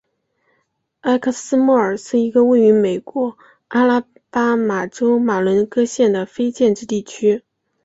[1.01, 7.43] 埃克斯莫尔是一个位于美国阿拉巴马州马伦戈县的非建制地区。